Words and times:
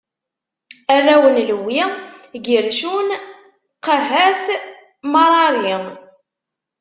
Arraw 0.95 1.23
n 1.35 1.37
Lewwi: 1.47 1.81
Gircun, 2.45 3.07
Qahat, 3.85 4.43
Marari. 5.11 5.75